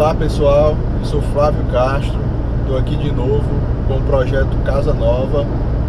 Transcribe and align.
Olá 0.00 0.14
pessoal, 0.14 0.74
eu 0.98 1.04
sou 1.04 1.20
Flávio 1.20 1.62
Castro, 1.70 2.18
estou 2.62 2.78
aqui 2.78 2.96
de 2.96 3.12
novo 3.12 3.44
com 3.86 3.98
o 3.98 4.00
projeto 4.00 4.56
Casa 4.64 4.94
Nova, 4.94 5.44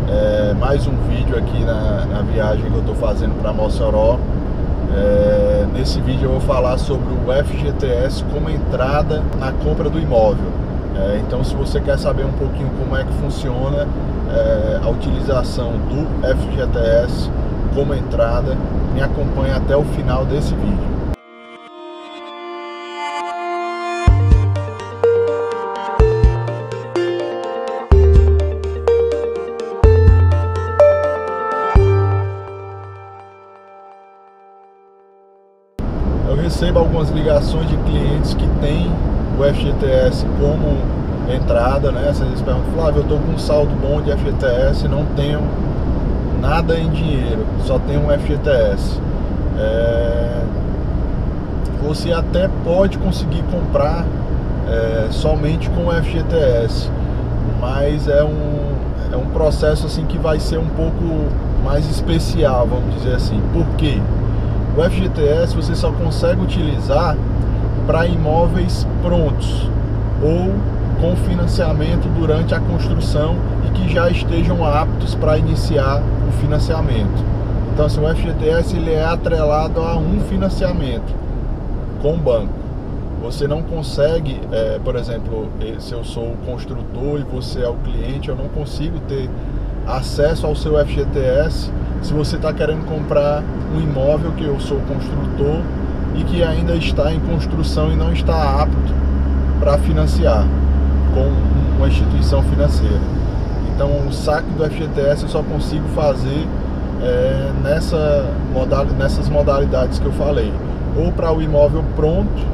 é, 0.09 0.53
mais 0.53 0.85
um 0.85 0.91
vídeo 1.07 1.37
aqui 1.37 1.63
na, 1.63 2.05
na 2.07 2.21
viagem 2.21 2.69
que 2.69 2.73
eu 2.73 2.81
estou 2.81 2.95
fazendo 2.95 3.41
para 3.41 3.53
Mossoró. 3.53 4.19
É, 4.93 5.65
nesse 5.73 6.01
vídeo 6.01 6.25
eu 6.25 6.31
vou 6.31 6.41
falar 6.41 6.77
sobre 6.77 7.07
o 7.07 7.45
FGTS 7.45 8.25
como 8.33 8.49
entrada 8.49 9.23
na 9.39 9.53
compra 9.53 9.89
do 9.89 9.97
imóvel. 9.97 10.51
É, 10.97 11.21
então 11.25 11.41
se 11.41 11.55
você 11.55 11.79
quer 11.79 11.97
saber 11.97 12.25
um 12.25 12.33
pouquinho 12.33 12.69
como 12.77 12.97
é 12.97 13.05
que 13.05 13.13
funciona 13.13 13.87
é, 14.29 14.81
a 14.83 14.89
utilização 14.89 15.71
do 15.87 16.05
FGTS 16.35 17.31
como 17.73 17.93
entrada, 17.93 18.57
me 18.93 19.01
acompanhe 19.01 19.53
até 19.53 19.73
o 19.73 19.85
final 19.85 20.25
desse 20.25 20.53
vídeo. 20.53 21.00
Recebo 36.71 36.79
algumas 36.79 37.09
ligações 37.09 37.67
de 37.67 37.75
clientes 37.77 38.33
que 38.33 38.47
têm 38.61 38.89
o 39.37 39.43
FGTS 39.43 40.25
como 40.39 40.77
entrada, 41.33 41.91
né? 41.91 42.11
Vocês 42.13 42.41
perguntam, 42.41 42.71
Flávio, 42.73 42.99
eu 42.99 43.03
estou 43.03 43.19
com 43.19 43.33
um 43.33 43.37
saldo 43.37 43.71
bom 43.75 44.01
de 44.01 44.11
FGTS, 44.11 44.87
não 44.87 45.05
tenho 45.07 45.41
nada 46.39 46.77
em 46.77 46.89
dinheiro, 46.89 47.45
só 47.65 47.77
tenho 47.79 48.05
um 48.05 48.09
FGTS. 48.09 48.99
É... 49.57 50.41
Você 51.87 52.13
até 52.13 52.49
pode 52.63 52.97
conseguir 52.99 53.43
comprar 53.51 54.05
é, 54.69 55.07
somente 55.09 55.69
com 55.71 55.87
o 55.87 55.91
FGTS, 55.91 56.89
mas 57.59 58.07
é 58.07 58.23
um, 58.23 58.75
é 59.11 59.17
um 59.17 59.25
processo 59.31 59.87
assim 59.87 60.05
que 60.05 60.17
vai 60.17 60.39
ser 60.39 60.59
um 60.59 60.67
pouco 60.67 61.27
mais 61.65 61.89
especial, 61.89 62.67
vamos 62.67 62.95
dizer 62.95 63.15
assim. 63.15 63.41
Por 63.51 63.65
quê? 63.77 63.99
O 64.77 64.81
FGTS 64.89 65.53
você 65.53 65.75
só 65.75 65.91
consegue 65.91 66.41
utilizar 66.41 67.17
para 67.85 68.05
imóveis 68.05 68.87
prontos 69.01 69.69
ou 70.23 70.53
com 71.01 71.15
financiamento 71.27 72.07
durante 72.17 72.55
a 72.55 72.59
construção 72.59 73.35
e 73.67 73.71
que 73.71 73.93
já 73.93 74.09
estejam 74.09 74.65
aptos 74.65 75.13
para 75.15 75.37
iniciar 75.37 76.01
o 76.29 76.31
financiamento. 76.39 77.25
Então, 77.73 77.85
assim, 77.85 77.99
o 77.99 78.15
FGTS 78.15 78.77
ele 78.77 78.93
é 78.93 79.03
atrelado 79.03 79.81
a 79.81 79.97
um 79.97 80.21
financiamento 80.21 81.13
com 82.01 82.13
o 82.13 82.17
banco. 82.17 82.53
Você 83.21 83.47
não 83.47 83.61
consegue, 83.61 84.39
é, 84.51 84.79
por 84.83 84.95
exemplo, 84.95 85.49
se 85.79 85.93
eu 85.93 86.03
sou 86.03 86.31
o 86.31 86.37
construtor 86.45 87.19
e 87.19 87.23
você 87.23 87.61
é 87.61 87.67
o 87.67 87.75
cliente, 87.75 88.29
eu 88.29 88.35
não 88.35 88.47
consigo 88.47 88.99
ter 89.01 89.29
acesso 89.87 90.45
ao 90.45 90.55
seu 90.55 90.77
FGTS 90.85 91.71
se 92.01 92.13
você 92.13 92.35
está 92.35 92.51
querendo 92.51 92.85
comprar 92.85 93.43
um 93.75 93.79
imóvel 93.79 94.31
que 94.31 94.43
eu 94.43 94.59
sou 94.59 94.79
construtor 94.81 95.61
e 96.15 96.23
que 96.23 96.43
ainda 96.43 96.75
está 96.75 97.13
em 97.13 97.19
construção 97.19 97.91
e 97.91 97.95
não 97.95 98.11
está 98.11 98.61
apto 98.61 98.93
para 99.59 99.77
financiar 99.77 100.45
com 101.13 101.31
uma 101.77 101.87
instituição 101.87 102.41
financeira. 102.43 102.99
Então 103.73 103.89
o 104.07 104.11
saque 104.11 104.49
do 104.51 104.63
FGTS 104.63 105.23
eu 105.23 105.29
só 105.29 105.43
consigo 105.43 105.87
fazer 105.89 106.47
é, 107.01 107.51
nessa 107.63 108.25
modal, 108.53 108.85
nessas 108.85 109.29
modalidades 109.29 109.99
que 109.99 110.05
eu 110.05 110.11
falei. 110.13 110.51
Ou 110.97 111.11
para 111.11 111.31
o 111.31 111.41
imóvel 111.41 111.83
pronto, 111.95 112.45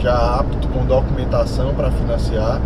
já 0.00 0.38
apto 0.38 0.68
com 0.68 0.84
documentação 0.84 1.72
para 1.74 1.90
financiar, 1.90 2.60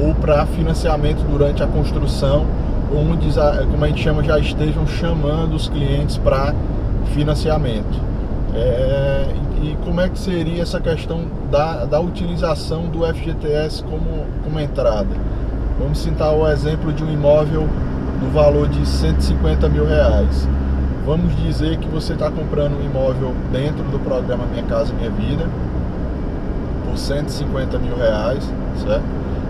ou 0.00 0.14
para 0.14 0.46
financiamento 0.46 1.22
durante 1.28 1.62
a 1.62 1.66
construção 1.66 2.46
onde, 2.94 3.28
como 3.70 3.84
a 3.84 3.88
gente 3.88 4.02
chama, 4.02 4.22
já 4.22 4.38
estejam 4.38 4.86
chamando 4.86 5.54
os 5.54 5.68
clientes 5.68 6.16
para 6.16 6.54
financiamento. 7.14 8.00
É, 8.54 9.26
e 9.62 9.76
como 9.84 10.00
é 10.00 10.08
que 10.08 10.18
seria 10.18 10.62
essa 10.62 10.80
questão 10.80 11.22
da, 11.50 11.84
da 11.84 12.00
utilização 12.00 12.86
do 12.86 13.06
FGTS 13.06 13.82
como, 13.84 14.26
como 14.44 14.60
entrada? 14.60 15.08
Vamos 15.78 15.98
citar 15.98 16.32
o 16.34 16.48
exemplo 16.48 16.92
de 16.92 17.04
um 17.04 17.12
imóvel 17.12 17.68
no 18.22 18.30
valor 18.30 18.68
de 18.68 18.84
150 18.86 19.68
mil 19.68 19.86
reais. 19.86 20.48
Vamos 21.06 21.34
dizer 21.42 21.78
que 21.78 21.88
você 21.88 22.12
está 22.12 22.30
comprando 22.30 22.78
um 22.78 22.84
imóvel 22.84 23.34
dentro 23.52 23.82
do 23.84 23.98
programa 23.98 24.44
Minha 24.46 24.64
Casa 24.64 24.92
Minha 24.92 25.10
Vida 25.10 25.46
por 26.84 26.98
150 26.98 27.78
mil 27.78 27.96
reais, 27.96 28.44
certo? 28.84 29.04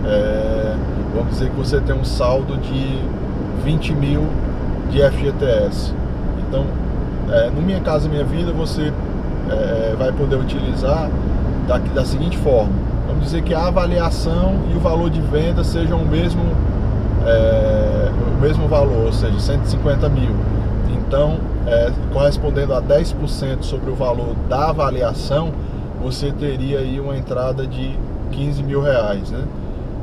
É, 0.05 0.75
vamos 1.13 1.31
dizer 1.31 1.49
que 1.49 1.55
você 1.57 1.81
tem 1.81 1.95
um 1.95 2.05
saldo 2.05 2.55
de 2.57 2.99
20 3.63 3.93
mil 3.93 4.27
de 4.91 5.01
FGTS. 5.01 5.93
Então, 6.47 6.65
é, 7.31 7.49
no 7.49 7.61
Minha 7.61 7.79
Casa 7.79 8.09
Minha 8.09 8.23
Vida, 8.23 8.51
você 8.51 8.91
é, 9.49 9.95
vai 9.97 10.11
poder 10.11 10.35
utilizar 10.35 11.09
da, 11.67 11.77
da 11.77 12.05
seguinte 12.05 12.37
forma. 12.37 12.71
Vamos 13.07 13.25
dizer 13.25 13.43
que 13.43 13.53
a 13.53 13.67
avaliação 13.67 14.55
e 14.71 14.75
o 14.75 14.79
valor 14.79 15.09
de 15.09 15.21
venda 15.21 15.63
sejam 15.63 15.99
o 15.99 16.07
mesmo, 16.07 16.41
é, 17.25 18.09
o 18.37 18.41
mesmo 18.41 18.67
valor, 18.67 19.05
ou 19.05 19.13
seja, 19.13 19.39
150 19.39 20.09
mil. 20.09 20.35
Então, 20.91 21.37
é, 21.67 21.91
correspondendo 22.13 22.73
a 22.73 22.81
10% 22.81 23.63
sobre 23.63 23.91
o 23.91 23.95
valor 23.95 24.35
da 24.47 24.69
avaliação, 24.69 25.51
você 26.01 26.31
teria 26.31 26.79
aí 26.79 26.99
uma 26.99 27.17
entrada 27.17 27.67
de 27.67 27.97
15 28.31 28.63
mil 28.63 28.81
reais, 28.81 29.31
né? 29.31 29.43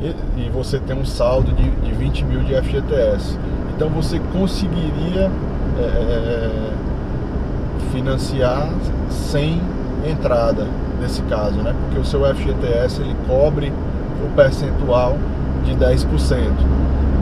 E, 0.00 0.50
você 0.50 0.78
tem 0.78 0.96
um 0.96 1.04
saldo 1.04 1.52
de, 1.52 1.70
de 1.70 1.92
20 1.92 2.24
mil 2.24 2.40
de 2.40 2.54
FGTS. 2.54 3.38
Então 3.74 3.88
você 3.88 4.20
conseguiria 4.32 5.30
é, 5.78 5.82
é, 5.82 6.50
financiar 7.92 8.68
sem 9.10 9.60
entrada 10.08 10.66
nesse 11.00 11.22
caso, 11.22 11.56
né? 11.62 11.74
Porque 11.82 11.98
o 11.98 12.04
seu 12.04 12.24
FGTS 12.34 13.00
ele 13.00 13.16
cobre 13.26 13.72
o 14.24 14.34
percentual 14.34 15.16
de 15.64 15.74
10%. 15.74 16.06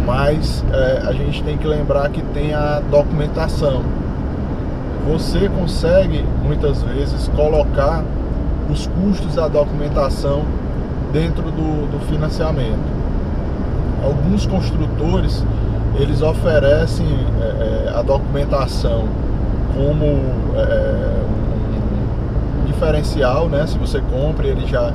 Mas 0.06 0.64
é, 0.72 1.02
a 1.06 1.12
gente 1.12 1.42
tem 1.42 1.56
que 1.56 1.66
lembrar 1.66 2.08
que 2.10 2.22
tem 2.22 2.54
a 2.54 2.80
documentação. 2.90 3.82
Você 5.06 5.48
consegue 5.48 6.24
muitas 6.42 6.82
vezes 6.82 7.28
colocar 7.28 8.04
os 8.70 8.86
custos 8.86 9.34
da 9.34 9.48
documentação 9.48 10.44
dentro 11.14 11.44
do, 11.44 11.90
do 11.92 12.06
financiamento. 12.06 12.82
Alguns 14.04 14.44
construtores 14.46 15.46
eles 15.96 16.20
oferecem 16.20 17.06
é, 17.40 17.86
é 17.86 17.92
a 17.96 18.02
documentação 18.02 19.08
como 19.76 20.04
é, 20.56 21.22
um 22.60 22.66
diferencial, 22.66 23.48
né? 23.48 23.64
Se 23.66 23.78
você 23.78 24.00
compra, 24.00 24.48
ele 24.48 24.66
já, 24.66 24.92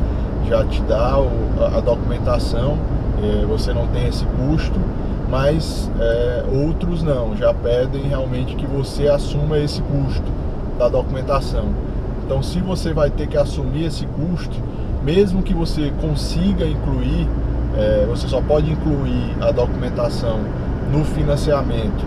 já 0.47 0.66
te 0.66 0.81
dá 0.84 1.18
o, 1.18 1.30
a, 1.78 1.80
documentação, 1.80 2.78
é, 3.24 3.46
você 3.46 3.74
não 3.74 3.88
tem 3.88 4.06
esse 4.07 4.25
custo, 4.25 4.78
mas 5.30 5.90
é, 6.00 6.44
outros 6.66 7.01
não, 7.01 7.36
já 7.38 7.53
pedem 7.53 8.03
realmente 8.03 8.56
que 8.56 8.68
você 8.68 9.07
assuma 9.07 9.57
esse 9.57 9.81
custo 9.81 10.30
da 10.78 10.90
documentação. 10.90 11.66
Então, 12.29 12.44
se 12.44 12.59
você 12.59 12.94
vai 12.94 13.09
ter 13.09 13.25
que 13.25 13.35
assumir 13.35 13.85
esse 13.85 14.06
custo, 14.06 14.56
mesmo 15.03 15.41
que 15.41 15.51
você 15.51 15.91
consiga 16.00 16.63
incluir, 16.63 17.28
é, 17.75 18.06
você 18.07 18.28
só 18.28 18.40
pode 18.40 18.72
incluir 18.72 19.35
a 19.41 19.50
documentação 19.50 20.38
no 20.91 21.03
financiamento 21.03 22.06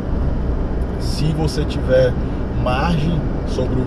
se 1.00 1.24
você 1.32 1.64
tiver 1.64 2.12
margem 2.62 3.20
sobre 3.48 3.74
o, 3.74 3.82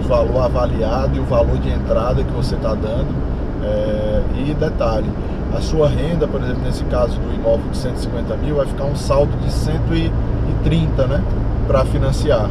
o, 0.00 0.08
valor 0.08 0.42
avaliado 0.42 1.16
e 1.16 1.20
o 1.20 1.24
valor 1.24 1.56
de 1.58 1.70
entrada 1.70 2.24
que 2.24 2.32
você 2.32 2.56
está 2.56 2.74
dando. 2.74 3.14
É, 3.62 4.22
e 4.40 4.54
detalhe, 4.54 5.08
a 5.56 5.60
sua 5.60 5.88
renda, 5.88 6.26
por 6.26 6.42
exemplo, 6.42 6.64
nesse 6.64 6.82
caso 6.86 7.16
do 7.16 7.32
imóvel 7.32 7.70
de 7.70 7.76
150 7.76 8.36
mil, 8.38 8.56
vai 8.56 8.66
ficar 8.66 8.86
um 8.86 8.96
saldo 8.96 9.36
de 9.36 9.52
130 9.52 11.06
né, 11.06 11.22
para 11.68 11.84
financiar. 11.84 12.50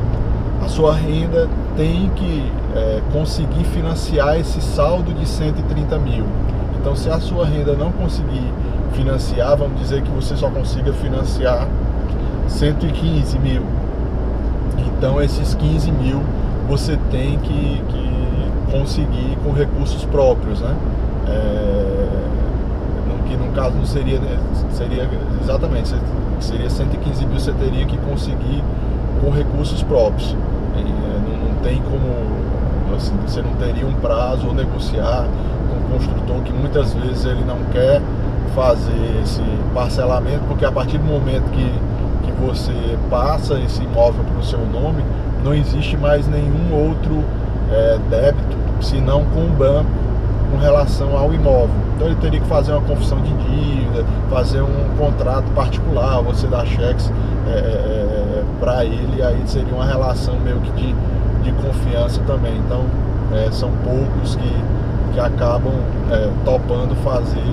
A 0.64 0.70
sua 0.70 0.94
renda 0.96 1.50
tem 1.80 2.12
que 2.14 2.52
é, 2.76 3.02
conseguir 3.14 3.64
financiar 3.64 4.38
esse 4.38 4.60
saldo 4.60 5.14
de 5.14 5.26
130 5.26 5.98
mil. 5.98 6.26
Então, 6.78 6.94
se 6.94 7.10
a 7.10 7.22
sua 7.22 7.46
renda 7.46 7.74
não 7.74 7.90
conseguir 7.94 8.52
financiar, 8.92 9.56
vamos 9.56 9.80
dizer 9.80 10.02
que 10.02 10.12
você 10.12 10.36
só 10.36 10.50
consiga 10.50 10.92
financiar 10.92 11.70
115 12.50 13.40
mil. 13.40 13.62
Então, 14.78 15.22
esses 15.22 15.56
15 15.56 15.90
mil 15.94 16.22
você 16.68 17.00
tem 17.10 17.40
que, 17.40 17.82
que 17.88 18.78
conseguir 18.78 19.38
com 19.42 19.54
recursos 19.54 20.04
próprios, 20.04 20.60
né? 20.60 20.76
É, 21.30 22.10
que 23.26 23.38
no 23.38 23.54
caso 23.54 23.78
não 23.78 23.86
seria, 23.86 24.20
né, 24.20 24.38
seria 24.74 25.08
exatamente, 25.42 25.96
seria 26.42 26.70
115 26.70 27.26
mil 27.26 27.40
você 27.40 27.54
teria 27.54 27.86
que 27.86 27.98
conseguir 28.00 28.64
com 29.22 29.30
recursos 29.30 29.82
próprios. 29.82 30.36
É, 30.76 30.82
não, 30.82 31.50
não 31.50 31.62
tem 31.62 31.82
como 31.82 32.96
assim, 32.96 33.16
você 33.26 33.42
não 33.42 33.54
teria 33.54 33.86
um 33.86 33.94
prazo 33.94 34.48
ou 34.48 34.54
negociar 34.54 35.26
com 35.70 35.78
o 35.78 35.98
construtor 35.98 36.42
que 36.44 36.52
muitas 36.54 36.94
vezes 36.94 37.26
ele 37.26 37.44
não 37.46 37.58
quer 37.72 38.02
fazer 38.56 39.22
esse 39.24 39.42
parcelamento, 39.74 40.42
porque 40.48 40.66
a 40.66 40.72
partir 40.72 40.98
do 40.98 41.06
momento 41.06 41.50
que, 41.52 41.72
que 42.26 42.32
você 42.42 42.98
passa 43.10 43.60
esse 43.60 43.84
imóvel 43.84 44.24
para 44.24 44.40
o 44.40 44.44
seu 44.44 44.60
nome, 44.60 45.04
não 45.44 45.54
existe 45.54 45.96
mais 45.96 46.28
nenhum 46.28 46.74
outro 46.74 47.24
é, 47.72 47.98
débito, 48.10 48.58
senão 48.82 49.24
com 49.26 49.46
o 49.46 49.50
banco, 49.50 49.90
com 50.52 50.58
relação 50.58 51.16
ao 51.16 51.34
imóvel. 51.34 51.76
Então 51.96 52.08
ele 52.08 52.16
teria 52.18 52.40
que 52.40 52.48
fazer 52.48 52.72
uma 52.72 52.82
confissão 52.82 53.22
de 53.22 53.32
dívida, 53.34 54.04
fazer 54.30 54.62
um 54.62 54.90
contrato 54.98 55.46
particular, 55.54 56.22
você 56.22 56.48
dar 56.48 56.66
cheques 56.66 57.12
é, 57.48 57.52
é, 57.52 57.54
é 57.54 58.29
para 58.60 58.86
ele, 58.86 59.22
aí 59.22 59.42
seria 59.46 59.74
uma 59.74 59.86
relação 59.86 60.36
meio 60.40 60.60
que 60.62 60.72
de, 60.72 60.96
de 61.44 61.52
confiança 61.54 62.22
também. 62.28 62.56
Então 62.58 62.84
é, 63.34 63.52
são 63.52 63.72
poucos 63.84 64.36
que, 64.36 65.14
que 65.14 65.20
acabam 65.20 65.74
é, 66.12 66.30
topando 66.44 66.96
fazer 67.04 67.44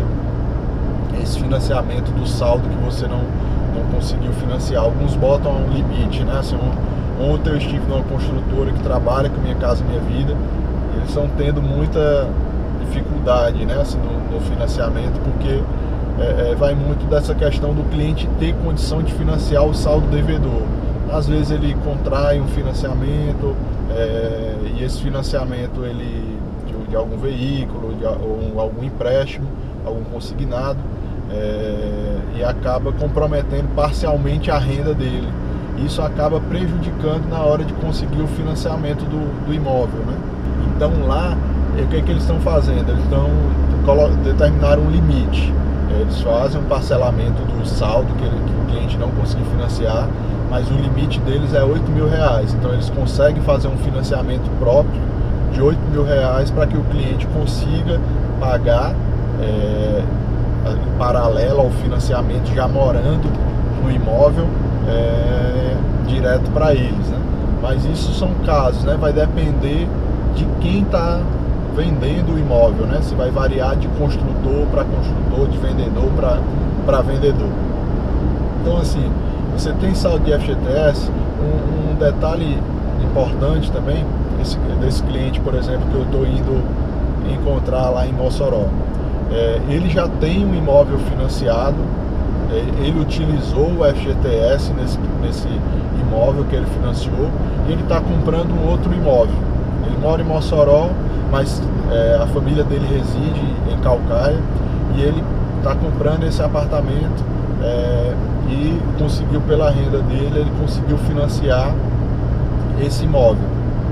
esse 1.23 1.39
financiamento 1.39 2.11
do 2.13 2.27
saldo 2.27 2.69
que 2.69 2.77
você 2.85 3.07
não, 3.07 3.23
não 3.75 3.93
conseguiu 3.93 4.33
financiar. 4.33 4.85
Alguns 4.85 5.15
botam 5.17 5.53
um 5.53 5.71
limite, 5.71 6.25
né? 6.25 6.39
Assim, 6.39 6.57
um, 6.57 7.33
ontem 7.33 7.51
eu 7.51 7.57
estive 7.57 7.87
numa 7.89 8.03
construtora 8.03 8.73
que 8.73 8.83
trabalha 8.83 9.29
com 9.29 9.41
Minha 9.41 9.57
Casa 9.57 9.85
Minha 9.85 10.01
Vida, 10.01 10.35
e 10.93 10.97
eles 10.99 11.09
estão 11.09 11.29
tendo 11.37 11.63
muita 11.63 12.29
dificuldade 12.81 13.65
né? 13.65 13.79
assim, 13.81 13.99
no, 13.99 14.35
no 14.35 14.41
financiamento, 14.41 15.21
porque 15.21 15.61
é, 16.19 16.53
é, 16.53 16.55
vai 16.55 16.75
muito 16.75 17.09
dessa 17.09 17.35
questão 17.35 17.75
do 17.75 17.83
cliente 17.91 18.29
ter 18.39 18.55
condição 18.55 19.03
de 19.03 19.13
financiar 19.13 19.65
o 19.65 19.75
saldo 19.75 20.07
devedor. 20.09 20.63
Às 21.13 21.29
vezes 21.29 21.51
ele 21.51 21.77
contrai 21.85 22.41
um 22.41 22.49
financiamento 22.49 23.55
é, 23.91 24.55
e 24.77 24.85
esse 24.85 25.01
financiamento 25.01 25.85
ele 25.85 26.39
de, 26.67 26.91
de 26.91 26.97
algum 26.97 27.17
veículo, 27.17 27.95
de 27.95 28.05
ou 28.05 28.61
algum 28.61 28.85
empréstimo, 28.85 29.47
algum 29.85 30.03
consignado, 30.05 30.79
é, 31.31 32.19
e 32.37 32.45
acaba 32.45 32.93
comprometendo 32.93 33.69
parcialmente 33.75 34.51
a 34.51 34.59
renda 34.59 34.95
dele. 34.95 35.29
Isso 35.85 36.01
acaba 36.03 36.41
prejudicando 36.41 37.29
na 37.29 37.41
hora 37.41 37.65
de 37.65 37.73
conseguir 37.75 38.23
o 38.23 38.27
financiamento 38.29 39.05
do, 39.05 39.47
do 39.47 39.55
imóvel. 39.55 40.01
Né? 40.07 40.17
Então 40.75 41.07
lá, 41.07 41.37
o 41.79 41.87
que, 41.89 41.97
é 41.97 42.03
que 42.03 42.11
eles 42.11 42.23
estão 42.23 42.41
fazendo? 42.41 42.91
Eles 42.91 43.05
estão 43.05 43.29
determinar 44.25 44.79
um 44.79 44.91
limite. 44.91 45.53
Eles 45.91 46.21
fazem 46.21 46.61
um 46.61 46.65
parcelamento 46.65 47.43
do 47.43 47.67
saldo 47.67 48.13
que, 48.15 48.25
ele, 48.25 48.37
que 48.47 48.53
o 48.53 48.67
cliente 48.73 48.97
não 48.99 49.11
conseguiu 49.11 49.47
financiar, 49.47 50.09
mas 50.51 50.69
o 50.71 50.75
limite 50.75 51.21
deles 51.21 51.55
é 51.55 51.63
8 51.63 51.91
mil 51.91 52.09
reais. 52.09 52.55
Então 52.55 52.73
eles 52.73 52.91
conseguem 52.91 53.43
fazer 53.43 53.69
um 53.69 53.77
financiamento 53.79 54.51
próprio 54.59 55.01
de 55.53 55.61
8 55.61 55.79
mil 55.91 56.05
reais 56.05 56.51
para 56.51 56.67
que 56.67 56.77
o 56.77 56.83
cliente 56.85 57.27
consiga 57.29 58.01
pagar 58.41 58.95
é, 59.41 60.03
em 60.71 60.99
paralelo 60.99 61.61
ao 61.61 61.71
financiamento, 61.71 62.55
já 62.55 62.69
morando 62.69 63.31
no 63.83 63.91
imóvel 63.91 64.47
é, 64.89 65.77
direto 66.07 66.51
para 66.51 66.75
eles. 66.75 67.09
Né? 67.09 67.19
Mas 67.63 67.85
isso 67.85 68.13
são 68.15 68.31
casos, 68.45 68.85
né? 68.85 68.97
vai 69.01 69.13
depender 69.13 69.89
de 70.35 70.45
quem 70.61 70.83
está 70.83 71.21
vendendo 71.77 72.35
o 72.35 72.39
imóvel, 72.39 72.87
né? 72.87 73.01
se 73.03 73.15
vai 73.15 73.31
variar 73.31 73.77
de 73.77 73.87
construtor 73.89 74.67
para 74.71 74.85
construtor, 74.85 75.49
de 75.49 75.59
vendedor 75.59 76.11
para 76.87 77.03
vendedor. 77.03 77.51
Então, 78.63 78.79
assim, 78.79 79.13
você 79.57 79.73
tem 79.75 79.95
saldo 79.95 80.25
de 80.25 80.33
FGTS, 80.33 81.11
um, 81.11 81.93
um 81.93 81.95
detalhe 81.95 82.59
importante 83.05 83.71
também, 83.71 84.05
esse, 84.41 84.59
desse 84.81 85.03
cliente, 85.03 85.39
por 85.41 85.55
exemplo, 85.55 85.87
que 85.91 85.95
eu 85.95 86.03
estou 86.03 86.27
indo 86.27 86.65
encontrar 87.33 87.91
lá 87.91 88.07
em 88.07 88.13
Mossoró 88.13 88.67
é, 89.31 89.61
ele 89.69 89.91
já 89.91 90.07
tem 90.07 90.45
um 90.45 90.55
imóvel 90.55 90.99
financiado, 90.99 91.77
é, 92.53 92.59
ele 92.85 93.01
utilizou 93.01 93.67
o 93.67 93.85
FGTS 93.85 94.73
nesse, 94.75 94.99
nesse 95.21 95.49
imóvel 96.01 96.45
que 96.45 96.55
ele 96.55 96.67
financiou 96.67 97.29
e 97.69 97.73
ele 97.73 97.83
está 97.83 98.01
comprando 98.01 98.53
um 98.53 98.71
outro 98.71 98.93
imóvel. 98.93 99.35
Ele 99.85 99.97
mora 99.99 100.23
em 100.23 100.25
Mossoró, 100.25 100.91
mas 101.31 101.63
é, 101.91 102.19
a 102.23 102.27
família 102.27 102.65
dele 102.65 102.87
reside 102.87 103.55
em 103.73 103.79
Calcaia 103.81 104.41
e 104.97 105.03
ele 105.03 105.23
está 105.59 105.75
comprando 105.75 106.25
esse 106.25 106.43
apartamento 106.43 107.25
é, 107.63 108.15
e 108.49 108.81
conseguiu 108.99 109.41
pela 109.43 109.71
renda 109.71 109.99
dele, 109.99 110.41
ele 110.41 110.53
conseguiu 110.61 110.97
financiar 110.99 111.75
esse 112.81 113.05
imóvel. 113.05 113.49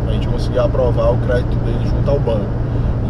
A 0.09 0.13
gente 0.13 0.29
conseguiu 0.29 0.63
aprovar 0.63 1.13
o 1.13 1.19
crédito 1.19 1.57
dele 1.65 1.87
junto 1.87 2.11
ao 2.11 2.21
banco. 2.21 2.47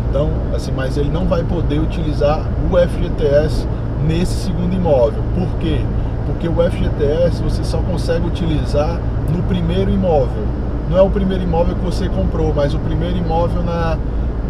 Então, 0.08 0.30
assim, 0.54 0.72
mas 0.72 0.96
ele 0.96 1.10
não 1.10 1.26
vai 1.26 1.42
poder 1.42 1.80
utilizar 1.80 2.40
o 2.70 2.76
FGTS 2.76 3.66
nesse 4.06 4.44
segundo 4.44 4.74
imóvel. 4.74 5.22
Por 5.34 5.58
quê? 5.58 5.80
Porque 6.26 6.48
o 6.48 6.54
FGTS 6.54 7.42
você 7.42 7.64
só 7.64 7.78
consegue 7.78 8.26
utilizar 8.26 9.00
no 9.28 9.42
primeiro 9.42 9.90
imóvel. 9.90 10.44
Não 10.90 10.98
é 10.98 11.02
o 11.02 11.10
primeiro 11.10 11.42
imóvel 11.42 11.74
que 11.74 11.84
você 11.84 12.08
comprou, 12.08 12.52
mas 12.54 12.74
o 12.74 12.78
primeiro 12.78 13.16
imóvel 13.16 13.62
na, 13.62 13.96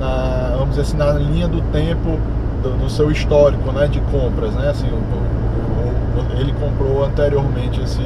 na 0.00 0.54
vamos 0.58 0.70
dizer 0.70 0.82
assim, 0.82 0.96
na 0.96 1.12
linha 1.12 1.48
do 1.48 1.60
tempo 1.72 2.19
do, 2.62 2.76
do 2.78 2.90
seu 2.90 3.10
histórico, 3.10 3.70
né, 3.72 3.86
de 3.86 4.00
compras, 4.00 4.52
né? 4.54 4.70
Assim, 4.70 4.88
o, 4.88 4.96
o, 4.96 6.40
ele 6.40 6.52
comprou 6.54 7.04
anteriormente 7.04 7.81
esse 7.81 8.02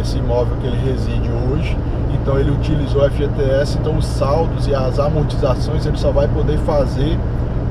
esse 0.00 0.18
imóvel 0.18 0.56
que 0.60 0.68
ele 0.68 0.76
reside 0.76 1.28
hoje 1.52 1.76
então 2.22 2.38
ele 2.38 2.50
utilizou 2.50 3.02
o 3.02 3.10
FGTS, 3.10 3.78
então 3.78 3.96
os 3.96 4.04
saldos 4.04 4.66
e 4.66 4.74
as 4.74 4.98
amortizações 4.98 5.86
ele 5.86 5.96
só 5.96 6.10
vai 6.10 6.28
poder 6.28 6.58
fazer 6.58 7.18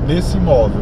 nesse 0.06 0.36
imóvel. 0.36 0.80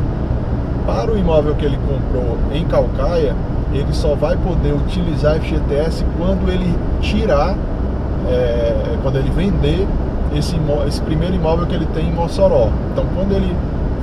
Para 0.86 1.12
o 1.12 1.18
imóvel 1.18 1.54
que 1.54 1.66
ele 1.66 1.78
comprou 1.86 2.38
em 2.52 2.64
Calcaia, 2.64 3.36
ele 3.72 3.92
só 3.92 4.14
vai 4.14 4.36
poder 4.36 4.72
utilizar 4.72 5.38
FGTS 5.38 6.04
quando 6.16 6.50
ele 6.50 6.74
tirar, 7.02 7.54
é, 8.30 8.98
quando 9.02 9.16
ele 9.16 9.30
vender 9.30 9.86
esse, 10.36 10.56
esse 10.86 11.00
primeiro 11.02 11.34
imóvel 11.34 11.66
que 11.66 11.74
ele 11.74 11.86
tem 11.86 12.08
em 12.08 12.12
Mossoró. 12.12 12.70
Então 12.92 13.04
quando 13.14 13.32
ele 13.32 13.54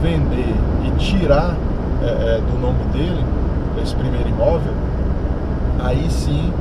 vender 0.01 0.55
e 0.85 0.91
tirar 0.97 1.55
é, 2.03 2.07
é, 2.07 2.41
do 2.41 2.59
nome 2.59 2.83
dele 2.91 3.23
esse 3.81 3.95
primeiro 3.95 4.29
imóvel, 4.29 4.73
aí 5.79 6.09
sim 6.09 6.51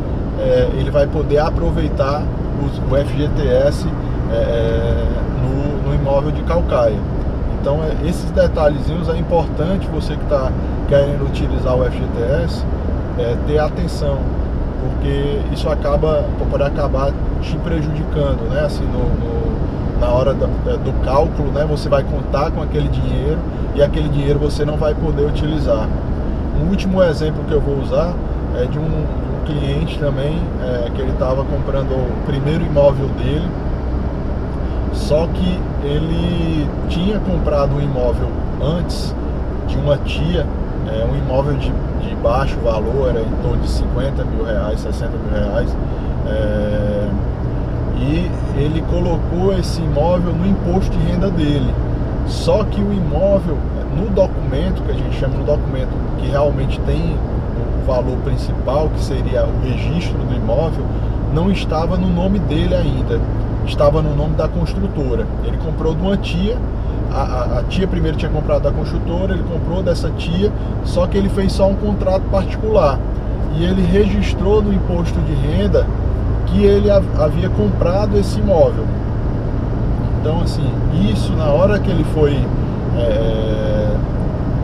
é, 0.41 0.69
ele 0.79 0.91
vai 0.91 1.07
poder 1.07 1.39
aproveitar 1.39 2.23
o 2.63 2.97
FGTS 2.97 3.87
é, 4.33 4.37
é, 4.37 5.05
no, 5.43 5.89
no, 5.89 5.95
imóvel 5.95 6.31
de 6.31 6.43
Calcaia. 6.43 6.99
Então 7.61 7.81
é, 7.83 8.09
esses 8.09 8.31
detalhezinhos 8.31 9.09
é 9.09 9.17
importante 9.17 9.87
você 9.89 10.17
que 10.17 10.23
está 10.25 10.51
querendo 10.89 11.27
utilizar 11.27 11.77
o 11.77 11.85
FGTS 11.85 12.65
ter 13.47 13.59
atenção, 13.61 14.19
porque 14.81 15.41
isso 15.53 15.69
acaba 15.69 16.25
pode 16.51 16.65
acabar 16.65 17.13
te 17.45 17.57
prejudicando, 17.59 18.49
né? 18.51 18.61
Assim, 18.61 18.85
no, 18.85 19.05
no, 19.05 20.01
na 20.01 20.09
hora 20.09 20.35
do, 20.35 20.45
é, 20.69 20.77
do 20.77 21.05
cálculo, 21.05 21.51
né? 21.53 21.65
Você 21.69 21.89
vai 21.89 22.03
contar 22.03 22.51
com 22.51 22.63
aquele 22.63 22.89
dinheiro 22.89 23.39
e 23.75 23.83
aquele 23.83 24.09
dinheiro 24.09 24.39
você 24.39 24.65
não 24.65 24.77
vai 24.77 24.95
poder 24.95 25.27
utilizar. 25.27 25.89
Um 26.61 26.71
último 26.71 27.03
exemplo 27.03 27.45
que 27.45 27.53
eu 27.53 27.61
vou 27.61 27.81
usar 27.81 28.15
é 28.57 28.67
de 28.67 28.79
um, 28.79 29.25
cliente 29.45 29.99
também, 29.99 30.41
é, 30.63 30.91
que 30.91 31.01
ele 31.01 31.13
estava 31.13 31.45
comprando 31.45 31.93
o 31.93 32.27
primeiro 32.27 32.65
imóvel 32.65 33.09
dele, 33.09 33.49
só 34.93 35.27
que 35.27 35.61
ele 35.85 36.69
tinha 36.89 37.19
comprado 37.21 37.75
um 37.75 37.81
imóvel 37.81 38.29
antes 38.63 39.15
de 39.69 39.77
uma 39.77 39.97
tia, 39.99 40.47
é, 40.89 41.05
um 41.05 41.17
imóvel 41.17 41.55
de, 41.55 41.73
de 42.01 42.15
baixo 42.17 42.57
valor, 42.61 43.11
era 43.11 43.21
em 43.21 43.43
torno 43.43 43.59
de 43.59 43.69
50 43.69 44.25
mil 44.25 44.45
reais, 44.45 44.81
60 44.81 45.11
mil 45.17 45.31
reais. 45.31 45.77
É, 46.27 47.09
e 47.97 48.31
ele 48.57 48.83
colocou 48.91 49.57
esse 49.59 49.81
imóvel 49.81 50.33
no 50.33 50.47
imposto 50.47 50.97
de 50.97 51.05
renda 51.05 51.31
dele. 51.31 51.73
Só 52.27 52.65
que 52.65 52.81
o 52.81 52.93
imóvel, 52.93 53.59
no 53.97 54.11
documento, 54.11 54.83
que 54.83 54.91
a 54.91 54.95
gente 54.95 55.17
chama 55.17 55.37
no 55.37 55.45
documento 55.45 55.91
que 56.19 56.27
realmente 56.29 56.81
tem 56.81 57.17
valor 57.87 58.17
principal, 58.19 58.89
que 58.89 59.03
seria 59.03 59.45
o 59.45 59.61
registro 59.63 60.19
do 60.19 60.35
imóvel, 60.35 60.85
não 61.35 61.51
estava 61.51 61.97
no 61.97 62.09
nome 62.09 62.39
dele 62.39 62.75
ainda, 62.75 63.21
estava 63.67 64.01
no 64.01 64.15
nome 64.17 64.35
da 64.35 64.49
construtora. 64.49 65.27
Ele 65.45 65.57
comprou 65.59 65.95
de 65.95 66.03
uma 66.03 66.17
tia, 66.17 66.57
a, 67.13 67.21
a, 67.21 67.59
a, 67.59 67.63
tia 67.65 67.87
primeiro 67.87 68.17
tinha 68.17 68.31
comprado 68.31 68.63
da 68.63 68.73
construtora, 68.73 69.35
ele 69.35 69.45
comprou 69.45 69.83
dessa 69.83 70.11
tia, 70.11 70.51
só 70.85 71.07
que 71.07 71.19
ele 71.19 71.29
fez 71.29 71.53
só 71.53 71.69
um 71.69 71.75
contrato 71.75 72.23
particular. 72.31 72.99
E 73.57 73.65
ele 73.65 73.83
registrou 73.83 74.61
no 74.63 74.73
imposto 74.73 75.19
de 75.21 75.33
renda 75.33 75.87
que 76.47 76.65
ele 76.65 76.91
havia 76.91 77.49
comprado 77.51 78.17
esse 78.19 78.39
imóvel. 78.39 78.85
Então, 80.21 80.41
assim, 80.41 80.71
isso 81.13 81.33
na 81.35 81.47
hora 81.47 81.79
que 81.79 81.91
ele 81.91 82.05
foi 82.15 82.35
é, 82.99 83.97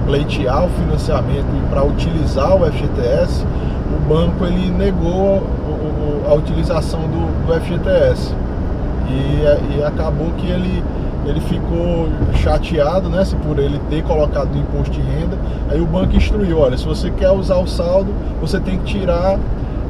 pleitear 0.06 0.64
o 0.64 0.68
financiamento 0.70 1.46
e 1.56 1.68
para 1.68 1.84
utilizar 1.84 2.56
o 2.56 2.64
FGTS, 2.66 3.44
o 3.94 4.08
banco 4.08 4.44
ele 4.44 4.70
negou 4.70 5.42
a 6.28 6.34
utilização 6.34 7.00
do, 7.00 7.46
do 7.46 7.60
FGTS. 7.60 8.34
E, 9.08 9.78
e, 9.78 9.82
acabou 9.82 10.30
que 10.38 10.46
ele, 10.46 10.84
ele 11.26 11.40
ficou 11.40 12.08
chateado, 12.37 13.08
né, 13.08 13.25
por 13.44 13.58
ele 13.58 13.80
ter 13.90 14.02
colocado 14.04 14.49
no 14.54 14.60
imposto 14.60 14.92
de 14.92 15.00
renda. 15.00 15.37
Aí 15.68 15.80
o 15.80 15.87
banco 15.87 16.16
instruiu, 16.16 16.60
olha, 16.60 16.78
se 16.78 16.87
você 16.87 17.10
quer 17.10 17.30
usar 17.30 17.56
o 17.56 17.66
saldo, 17.66 18.14
você 18.40 18.60
tem 18.60 18.78
que 18.78 18.84
tirar 18.84 19.38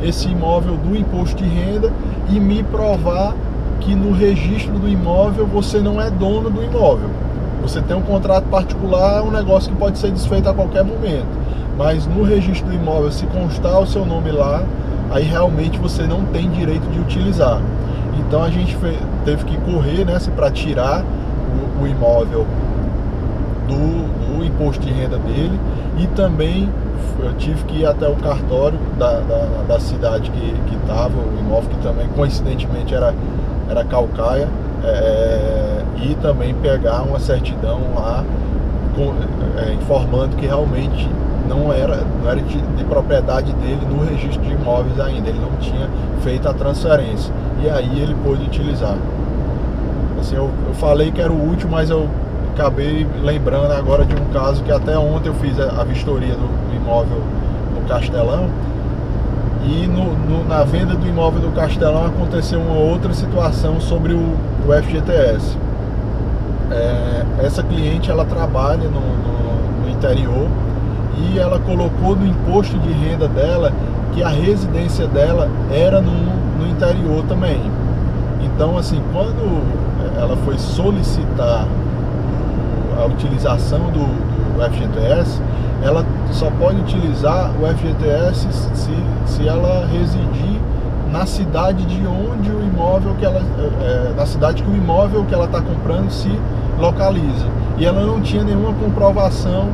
esse 0.02 0.28
imóvel 0.28 0.76
do 0.76 0.96
imposto 0.96 1.42
de 1.42 1.48
renda 1.48 1.92
e 2.28 2.40
me 2.40 2.62
provar 2.62 3.34
que 3.80 3.94
no 3.94 4.12
registro 4.12 4.78
do 4.78 4.88
imóvel 4.88 5.46
você 5.46 5.80
não 5.80 6.00
é 6.00 6.10
dono 6.10 6.50
do 6.50 6.62
imóvel. 6.62 7.08
Você 7.62 7.80
tem 7.82 7.96
um 7.96 8.02
contrato 8.02 8.44
particular, 8.44 9.22
um 9.22 9.30
negócio 9.30 9.70
que 9.70 9.78
pode 9.78 9.98
ser 9.98 10.10
desfeito 10.10 10.48
a 10.48 10.54
qualquer 10.54 10.84
momento. 10.84 11.28
Mas 11.76 12.06
no 12.06 12.22
registro 12.22 12.68
do 12.68 12.74
imóvel, 12.74 13.10
se 13.10 13.26
constar 13.26 13.80
o 13.80 13.86
seu 13.86 14.04
nome 14.04 14.30
lá, 14.30 14.62
aí 15.10 15.24
realmente 15.24 15.78
você 15.78 16.02
não 16.04 16.24
tem 16.26 16.48
direito 16.50 16.86
de 16.90 16.98
utilizar. 16.98 17.60
Então 18.18 18.42
a 18.42 18.50
gente 18.50 18.76
teve 19.24 19.44
que 19.44 19.56
correr 19.58 20.04
né, 20.04 20.18
para 20.36 20.50
tirar 20.50 21.02
o, 21.02 21.82
o 21.82 21.86
imóvel 21.86 22.46
do, 23.66 24.38
do, 24.38 24.44
imposto 24.44 24.84
de 24.84 24.92
renda 24.92 25.18
dele 25.18 25.58
e 25.98 26.06
também 26.08 26.68
eu 27.20 27.34
tive 27.34 27.64
que 27.64 27.80
ir 27.80 27.86
até 27.86 28.08
o 28.08 28.16
cartório 28.16 28.78
da, 28.98 29.20
da, 29.20 29.64
da 29.68 29.80
cidade 29.80 30.30
que 30.30 30.76
estava 30.76 31.14
o 31.14 31.38
imóvel, 31.38 31.70
que 31.70 31.78
também 31.78 32.08
coincidentemente 32.08 32.94
era, 32.94 33.14
era 33.68 33.84
Calcaia, 33.84 34.48
é, 34.84 35.82
e 36.02 36.14
também 36.16 36.54
pegar 36.54 37.02
uma 37.02 37.18
certidão 37.18 37.80
lá 37.94 38.24
com, 38.94 39.14
é, 39.60 39.74
informando 39.74 40.36
que 40.36 40.46
realmente 40.46 41.08
não 41.48 41.72
era, 41.72 41.96
não 41.96 42.30
era 42.30 42.40
de, 42.40 42.60
de, 42.60 42.84
propriedade 42.84 43.52
dele 43.54 43.80
no 43.88 44.04
registro 44.04 44.40
de 44.42 44.52
imóveis 44.52 44.98
ainda, 45.00 45.28
ele 45.28 45.40
não 45.40 45.56
tinha 45.58 45.88
feito 46.22 46.48
a 46.48 46.54
transferência. 46.54 47.32
E 47.62 47.68
aí 47.68 48.00
ele 48.00 48.14
pôde 48.24 48.44
utilizar. 48.44 48.96
Assim, 50.18 50.36
eu, 50.36 50.50
eu 50.66 50.74
falei 50.74 51.10
que 51.10 51.20
era 51.20 51.32
o 51.32 51.36
último, 51.36 51.72
mas 51.72 51.90
eu 51.90 52.08
acabei 52.54 53.06
lembrando 53.22 53.72
agora 53.72 54.04
de 54.04 54.14
um 54.14 54.26
caso 54.32 54.62
que 54.62 54.70
até 54.70 54.96
ontem 54.98 55.28
eu 55.28 55.34
fiz 55.34 55.58
a, 55.58 55.80
a 55.80 55.84
vistoria 55.84 56.34
do, 56.34 56.48
imóvel 56.90 57.22
no 57.72 57.88
Castelão. 57.88 58.48
E 59.62 59.86
no, 59.86 60.14
no, 60.14 60.48
na 60.48 60.64
venda 60.64 60.94
do 60.94 61.06
imóvel 61.06 61.42
do 61.42 61.54
Castelão 61.54 62.06
aconteceu 62.06 62.58
uma 62.58 62.76
outra 62.76 63.12
situação 63.14 63.80
sobre 63.80 64.12
o, 64.14 64.36
o 64.66 64.82
FGTS. 64.82 65.56
É, 66.72 67.24
essa 67.44 67.62
cliente 67.62 68.10
ela 68.10 68.24
trabalha 68.24 68.88
no, 68.88 69.00
no, 69.00 69.82
no 69.82 69.90
interior 69.90 70.48
e 71.18 71.38
ela 71.38 71.58
colocou 71.60 72.16
no 72.16 72.26
imposto 72.26 72.78
de 72.78 72.92
renda 72.92 73.28
dela 73.28 73.72
que 74.12 74.22
a 74.22 74.28
residência 74.28 75.06
dela 75.06 75.48
era 75.70 76.00
no, 76.00 76.12
no 76.58 76.66
interior 76.66 77.22
também. 77.28 77.60
Então, 78.42 78.76
assim, 78.78 79.00
quando 79.12 79.62
ela 80.18 80.36
foi 80.38 80.58
solicitar 80.58 81.66
a 82.98 83.04
utilização 83.04 83.90
do, 83.90 84.00
do 84.54 84.70
FGTS, 84.72 85.40
ela 85.82 86.04
só 86.32 86.50
pode 86.50 86.80
utilizar 86.80 87.50
o 87.60 87.66
FGTS 87.66 88.46
se, 88.74 88.90
se 89.26 89.48
ela 89.48 89.86
residir 89.86 90.60
na 91.10 91.26
cidade 91.26 91.84
de 91.86 92.06
onde 92.06 92.50
o 92.50 92.62
imóvel 92.62 93.14
que 93.18 93.24
ela 93.24 93.42
é, 93.82 94.12
na 94.16 94.26
cidade 94.26 94.62
que 94.62 94.70
o 94.70 94.76
imóvel 94.76 95.24
que 95.24 95.34
ela 95.34 95.46
está 95.46 95.60
comprando 95.60 96.10
se 96.10 96.30
localiza 96.78 97.46
e 97.78 97.84
ela 97.84 98.04
não 98.04 98.20
tinha 98.20 98.44
nenhuma 98.44 98.72
comprovação 98.74 99.68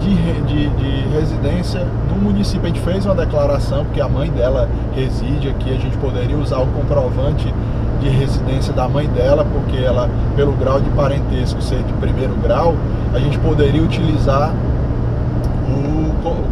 de, 0.00 0.14
de, 0.42 0.68
de, 0.68 1.08
residência 1.08 1.84
no 2.08 2.22
município. 2.22 2.64
A 2.64 2.68
gente 2.68 2.80
fez 2.80 3.04
uma 3.04 3.16
declaração, 3.16 3.84
porque 3.84 4.00
a 4.00 4.08
mãe 4.08 4.30
dela 4.30 4.68
reside 4.94 5.48
aqui, 5.48 5.70
a 5.70 5.76
gente 5.76 5.96
poderia 5.96 6.36
usar 6.36 6.58
o 6.58 6.66
comprovante 6.68 7.52
de 8.00 8.08
residência 8.08 8.72
da 8.72 8.88
mãe 8.88 9.08
dela, 9.08 9.44
porque 9.44 9.76
ela, 9.76 10.08
pelo 10.36 10.52
grau 10.52 10.80
de 10.80 10.88
parentesco 10.90 11.60
ser 11.60 11.82
de 11.82 11.92
primeiro 11.94 12.34
grau, 12.36 12.76
a 13.12 13.18
gente 13.18 13.36
poderia 13.40 13.82
utilizar 13.82 14.52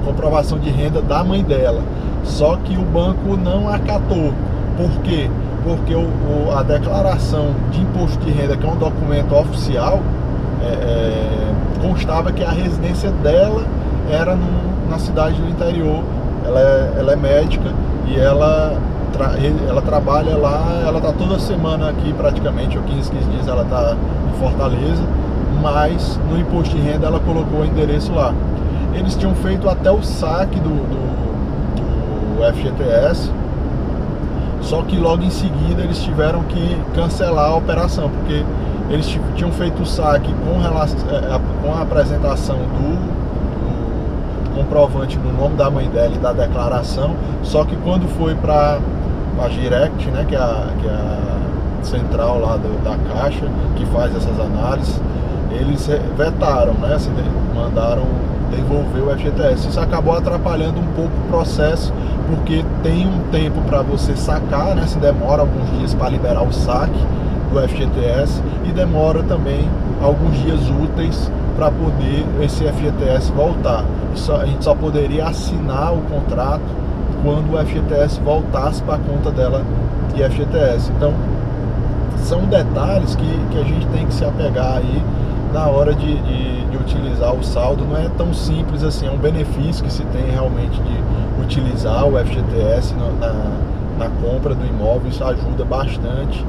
comprovação 0.05 0.59
de 0.59 0.71
renda 0.71 1.01
da 1.03 1.23
mãe 1.23 1.43
dela. 1.43 1.83
Só 2.25 2.57
que 2.57 2.77
o 2.77 2.83
banco 2.83 3.37
não 3.37 3.69
acatou. 3.69 4.33
Por 4.77 4.91
quê? 5.03 5.31
Porque 5.65 5.95
o, 5.95 6.01
o, 6.01 6.53
a 6.57 6.63
declaração 6.63 7.55
de 7.71 7.81
imposto 7.81 8.19
de 8.25 8.31
renda, 8.31 8.57
que 8.57 8.67
é 8.67 8.71
um 8.71 8.77
documento 8.77 9.35
oficial, 9.35 10.01
é, 10.63 10.67
é, 10.67 11.55
constava 11.81 12.33
que 12.33 12.43
a 12.43 12.51
residência 12.51 13.11
dela 13.11 13.65
era 14.11 14.35
no, 14.35 14.89
na 14.91 14.99
cidade 14.99 15.41
do 15.41 15.49
interior. 15.49 16.03
Ela 16.45 16.61
é, 16.61 16.93
ela 16.99 17.13
é 17.13 17.17
médica 17.17 17.73
e 18.07 18.19
ela, 18.19 18.79
tra, 19.13 19.35
ela 19.69 19.83
trabalha 19.83 20.37
lá, 20.37 20.83
ela 20.87 20.99
está 20.99 21.13
toda 21.13 21.39
semana 21.39 21.91
aqui 21.91 22.13
praticamente, 22.13 22.79
ou 22.79 22.85
15, 22.85 23.11
15 23.11 23.25
dias 23.31 23.49
ela 23.49 23.63
está 23.63 23.97
em 24.31 24.39
Fortaleza, 24.39 25.03
mas 25.61 26.21
no 26.31 26.39
imposto 26.39 26.77
de 26.77 26.83
renda 26.83 27.07
ela 27.07 27.19
colocou 27.21 27.61
o 27.61 27.65
endereço 27.65 28.13
lá. 28.13 28.33
Eles 28.97 29.15
tinham 29.15 29.35
feito 29.35 29.69
até 29.69 29.91
o 29.91 30.03
saque 30.03 30.59
do, 30.59 30.71
do, 30.71 32.37
do 32.37 32.55
FGTS, 32.55 33.31
só 34.63 34.83
que 34.83 34.97
logo 34.97 35.23
em 35.23 35.31
seguida 35.31 35.83
eles 35.83 36.03
tiveram 36.03 36.43
que 36.45 36.81
cancelar 36.95 37.51
a 37.51 37.57
operação, 37.57 38.09
porque 38.09 38.43
eles 38.89 39.07
tinham 39.35 39.53
feito 39.53 39.83
o 39.83 39.87
saque 39.87 40.33
com, 40.33 40.59
relação, 40.59 40.99
é, 41.11 41.41
com 41.63 41.75
a 41.75 41.83
apresentação 41.83 42.57
do, 42.57 43.17
do, 44.45 44.55
comprovante 44.57 45.19
no 45.19 45.33
nome 45.33 45.57
da 45.57 45.71
mãe 45.71 45.89
dela 45.91 46.15
e 46.15 46.19
da 46.19 46.33
declaração, 46.33 47.15
só 47.43 47.65
que 47.65 47.77
quando 47.77 48.09
foi 48.17 48.35
para 48.35 48.79
a 49.39 49.49
Direct, 49.49 50.09
né, 50.11 50.25
que 50.27 50.35
é 50.35 50.39
a, 50.39 50.69
que 50.81 50.87
é 50.87 50.91
a 50.91 51.85
central 51.85 52.41
lá 52.41 52.57
do, 52.57 52.83
da 52.83 52.97
Caixa, 53.13 53.47
que 53.77 53.85
faz 53.87 54.17
essas 54.17 54.41
análises, 54.41 55.01
eles 55.51 55.87
vetaram, 56.17 56.73
né, 56.75 56.97
mandaram 57.55 58.05
devolver 58.51 59.03
o 59.03 59.11
FGTS. 59.17 59.69
Isso 59.69 59.81
acabou 59.81 60.15
atrapalhando 60.15 60.81
um 60.81 60.87
pouco 60.95 61.13
o 61.17 61.29
processo, 61.29 61.93
porque 62.29 62.65
tem 62.83 63.07
um 63.07 63.21
tempo 63.31 63.61
para 63.63 63.83
você 63.83 64.17
sacar, 64.17 64.75
né, 64.75 64.87
se 64.87 64.99
demora 64.99 65.43
alguns 65.43 65.71
dias 65.79 65.95
para 65.95 66.09
liberar 66.09 66.43
o 66.43 66.53
saque, 66.53 66.99
do 67.53 67.69
FGTS 67.69 68.43
e 68.65 68.73
demora 68.73 69.23
também 69.23 69.69
alguns 70.03 70.37
dias 70.43 70.61
úteis 70.69 71.31
para 71.57 71.71
poder 71.71 72.25
esse 72.43 72.65
FGTS 72.65 73.33
voltar. 73.33 73.85
Só, 74.15 74.37
a 74.37 74.47
gente 74.47 74.63
só 74.65 74.75
poderia 74.75 75.27
assinar 75.27 75.95
o 75.95 76.03
contrato 76.03 76.65
quando 77.23 77.55
o 77.55 77.67
FGTS 77.67 78.21
voltasse 78.21 78.83
para 78.83 78.97
a 78.97 78.99
conta 78.99 79.31
dela 79.31 79.63
de 80.15 80.23
FGTS. 80.23 80.93
Então, 80.97 81.15
são 82.19 82.45
detalhes 82.45 83.15
que, 83.15 83.47
que 83.51 83.59
a 83.59 83.65
gente 83.65 83.87
tem 83.87 84.07
que 84.07 84.15
se 84.15 84.25
apegar 84.25 84.79
aí 84.79 85.03
na 85.57 85.67
hora 85.69 85.95
de, 85.95 86.21
de, 86.21 86.67
de, 86.67 86.77
utilizar 86.77 87.35
o 87.35 87.43
saldo. 87.43 87.83
Não 87.87 87.97
é 87.97 88.11
tão 88.11 88.35
simples 88.35 88.85
assim, 88.85 89.07
é 89.07 89.11
um 89.11 89.17
benefício 89.17 89.83
que 89.83 89.91
se 89.91 90.05
tem 90.05 90.31
realmente 90.31 90.79
de 90.83 91.43
utilizar 91.43 92.07
o 92.07 92.19
FGTS 92.19 92.95
na, 92.95 93.27
na, 93.27 93.33
na 93.99 94.11
compra 94.21 94.55
do 94.55 94.67
imóvel. 94.67 95.09
Isso 95.09 95.25
ajuda 95.25 95.65
bastante 95.65 96.45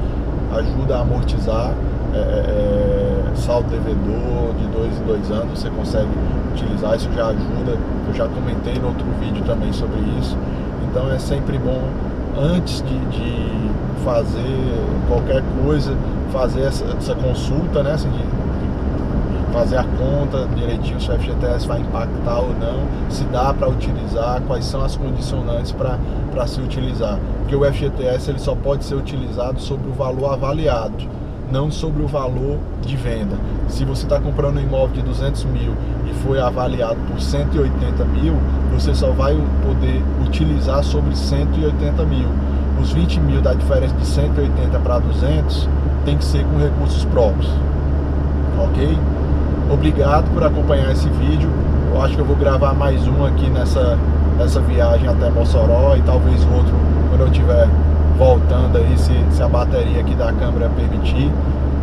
ajuda 0.52 0.96
a 0.96 1.00
amortizar 1.00 1.72
é, 2.14 2.18
é, 2.18 3.32
é, 3.32 3.34
saldo 3.34 3.68
devedor 3.70 4.54
de 4.58 4.66
dois 4.68 4.98
em 4.98 5.04
dois 5.04 5.30
anos, 5.30 5.58
você 5.58 5.70
consegue 5.70 6.08
utilizar, 6.52 6.96
isso 6.96 7.08
já 7.14 7.28
ajuda. 7.28 7.78
Eu 8.08 8.14
já 8.14 8.26
comentei 8.28 8.74
no 8.74 8.88
outro 8.88 9.06
vídeo 9.20 9.42
também 9.44 9.72
sobre 9.72 10.00
isso. 10.18 10.36
Então 10.90 11.10
é 11.10 11.18
sempre 11.18 11.58
bom, 11.58 11.82
antes 12.38 12.82
de, 12.82 12.98
de 13.06 13.70
fazer 14.04 14.84
qualquer 15.06 15.42
coisa, 15.62 15.94
fazer 16.32 16.62
essa, 16.62 16.84
essa 16.96 17.14
consulta, 17.14 17.82
né? 17.82 17.92
Assim, 17.92 18.08
de, 18.10 18.37
fazer 19.52 19.78
a 19.78 19.84
conta 19.84 20.46
direitinho 20.54 21.00
se 21.00 21.10
o 21.10 21.18
FGTS 21.18 21.66
vai 21.66 21.80
impactar 21.80 22.38
ou 22.38 22.50
não, 22.54 23.10
se 23.10 23.24
dá 23.24 23.52
para 23.52 23.68
utilizar, 23.68 24.40
quais 24.46 24.64
são 24.64 24.82
as 24.82 24.96
condicionantes 24.96 25.72
para 25.72 26.46
se 26.46 26.60
utilizar 26.60 27.18
porque 27.48 27.56
o 27.56 27.64
FGTS 27.64 28.30
ele 28.30 28.38
só 28.38 28.54
pode 28.54 28.84
ser 28.84 28.94
utilizado 28.94 29.58
sobre 29.58 29.88
o 29.88 29.92
valor 29.94 30.34
avaliado, 30.34 31.02
não 31.50 31.70
sobre 31.70 32.02
o 32.02 32.06
valor 32.06 32.58
de 32.82 32.94
venda. 32.94 33.36
Se 33.68 33.86
você 33.86 34.02
está 34.02 34.20
comprando 34.20 34.58
um 34.58 34.60
imóvel 34.60 34.96
de 34.96 35.02
200 35.02 35.46
mil 35.46 35.72
e 36.06 36.12
foi 36.22 36.38
avaliado 36.38 36.98
por 37.10 37.18
180 37.18 38.04
mil, 38.04 38.34
você 38.74 38.94
só 38.94 39.10
vai 39.12 39.34
poder 39.64 40.02
utilizar 40.26 40.84
sobre 40.84 41.16
180 41.16 42.04
mil. 42.04 42.28
Os 42.82 42.92
20 42.92 43.18
mil 43.20 43.40
da 43.40 43.54
diferença 43.54 43.94
de 43.94 44.06
180 44.06 44.78
para 44.80 44.98
200 44.98 45.66
tem 46.04 46.18
que 46.18 46.24
ser 46.26 46.44
com 46.44 46.58
recursos 46.58 47.06
próprios, 47.06 47.50
ok? 48.58 48.98
Obrigado 49.70 50.32
por 50.32 50.42
acompanhar 50.42 50.90
esse 50.92 51.08
vídeo. 51.10 51.50
Eu 51.92 52.00
acho 52.02 52.14
que 52.14 52.20
eu 52.20 52.24
vou 52.24 52.36
gravar 52.36 52.72
mais 52.72 53.06
um 53.06 53.26
aqui 53.26 53.50
nessa, 53.50 53.98
nessa 54.38 54.60
viagem 54.60 55.06
até 55.08 55.28
Mossoró 55.30 55.94
e 55.96 56.02
talvez 56.02 56.42
outro 56.44 56.74
quando 57.10 57.20
eu 57.20 57.28
estiver 57.28 57.68
voltando 58.16 58.78
aí, 58.78 58.96
se, 58.96 59.12
se 59.30 59.42
a 59.42 59.48
bateria 59.48 60.00
aqui 60.00 60.14
da 60.14 60.32
câmera 60.32 60.70
permitir. 60.70 61.30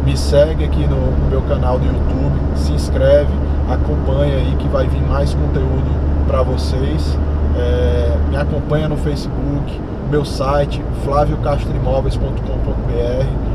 Me 0.04 0.18
segue 0.18 0.64
aqui 0.64 0.88
no, 0.88 1.12
no 1.12 1.30
meu 1.30 1.44
canal 1.44 1.78
do 1.80 1.86
YouTube, 1.86 2.36
se 2.56 2.74
inscreve, 2.74 3.32
acompanha 3.70 4.36
aí 4.36 4.56
que 4.60 4.68
vai 4.68 4.88
vir 4.88 5.02
mais 5.02 5.34
conteúdo 5.34 5.90
para 6.28 6.44
vocês. 6.44 7.18
É, 7.58 8.16
me 8.30 8.38
acompanha 8.38 8.88
no 8.88 8.98
Facebook, 8.98 9.82
meu 10.12 10.24
site 10.26 10.84
flaviocastroimóveis.com.br 11.04 13.46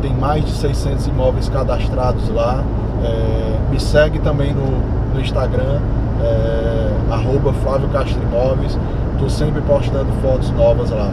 tem 0.00 0.14
mais 0.14 0.44
de 0.44 0.52
600 0.52 1.06
imóveis 1.06 1.48
cadastrados 1.48 2.28
lá. 2.30 2.64
É, 3.02 3.70
me 3.70 3.80
segue 3.80 4.18
também 4.18 4.52
no, 4.52 4.66
no 5.14 5.20
Instagram, 5.20 5.80
é, 6.22 7.12
arroba 7.12 7.52
Flávio 7.54 7.88
Castro 7.88 8.20
Imóveis. 8.22 8.78
Estou 9.12 9.28
sempre 9.28 9.60
postando 9.62 10.10
fotos 10.22 10.50
novas 10.50 10.90
lá. 10.90 11.12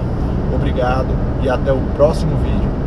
Obrigado 0.53 1.07
e 1.41 1.49
até 1.49 1.71
o 1.71 1.79
próximo 1.95 2.35
vídeo. 2.37 2.86